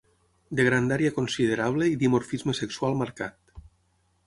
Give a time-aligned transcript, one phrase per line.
[0.59, 3.57] De grandària considerable i dimorfisme sexual marcat.